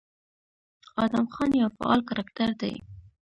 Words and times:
ادم 1.03 1.25
خان 1.33 1.49
يو 1.61 1.67
فعال 1.77 1.99
کرکټر 2.09 2.49
دى، 2.61 2.73